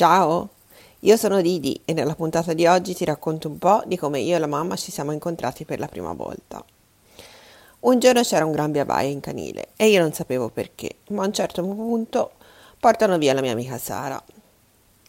[0.00, 0.48] Ciao,
[1.00, 4.34] io sono Didi e nella puntata di oggi ti racconto un po' di come io
[4.34, 6.64] e la mamma ci siamo incontrati per la prima volta.
[7.80, 11.26] Un giorno c'era un gran biabaio in canile e io non sapevo perché, ma a
[11.26, 12.30] un certo punto
[12.80, 14.18] portano via la mia amica Sara.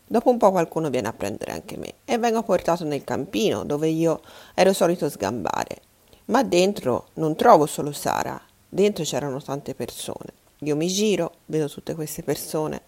[0.05, 3.87] Dopo un po' qualcuno viene a prendere anche me e vengo portato nel campino dove
[3.87, 4.19] io
[4.53, 5.83] ero solito sgambare.
[6.25, 10.33] Ma dentro non trovo solo Sara, dentro c'erano tante persone.
[10.63, 12.81] Io mi giro, vedo tutte queste persone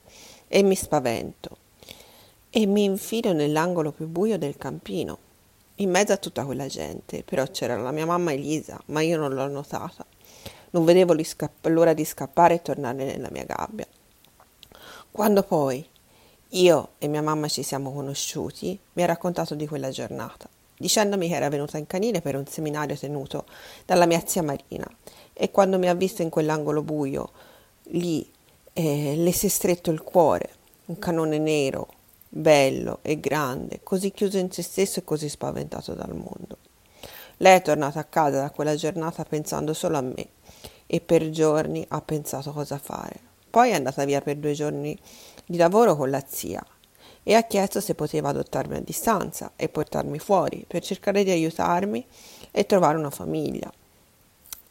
[0.49, 1.61] e mi spavento
[2.55, 5.17] e mi infilo nell'angolo più buio del campino,
[5.77, 7.23] in mezzo a tutta quella gente.
[7.23, 10.05] Però c'era la mia mamma Elisa, ma io non l'ho notata.
[10.69, 11.15] Non vedevo
[11.61, 13.87] l'ora di scappare e tornare nella mia gabbia.
[15.11, 15.83] Quando poi
[16.49, 21.35] io e mia mamma ci siamo conosciuti, mi ha raccontato di quella giornata, dicendomi che
[21.35, 23.45] era venuta in canile per un seminario tenuto
[23.83, 24.87] dalla mia zia Marina
[25.33, 27.31] e quando mi ha visto in quell'angolo buio,
[27.85, 28.31] lì
[28.73, 30.51] eh, le si è stretto il cuore,
[30.85, 32.01] un canone nero
[32.35, 36.57] bello e grande, così chiuso in se stesso e così spaventato dal mondo.
[37.37, 40.29] Lei è tornata a casa da quella giornata pensando solo a me
[40.87, 43.19] e per giorni ha pensato cosa fare.
[43.49, 44.97] Poi è andata via per due giorni
[45.45, 46.65] di lavoro con la zia
[47.21, 52.03] e ha chiesto se poteva adottarmi a distanza e portarmi fuori per cercare di aiutarmi
[52.49, 53.71] e trovare una famiglia.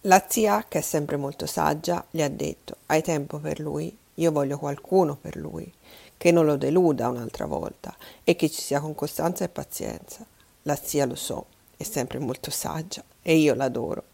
[0.03, 3.97] La zia, che è sempre molto saggia, gli ha detto: Hai tempo per lui?
[4.17, 5.73] Io voglio qualcuno per lui
[6.17, 10.25] che non lo deluda un'altra volta e che ci sia con costanza e pazienza.
[10.63, 11.47] La zia lo so,
[11.77, 14.05] è sempre molto saggia e io l'adoro.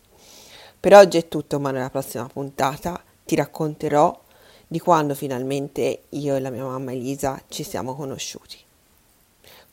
[0.81, 4.19] Per oggi è tutto, ma nella prossima puntata ti racconterò
[4.67, 8.57] di quando finalmente io e la mia mamma Elisa ci siamo conosciuti.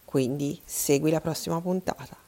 [0.03, 2.24] Quindi segui la prossima puntata.